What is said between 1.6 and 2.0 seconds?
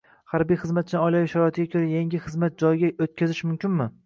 ko‘ra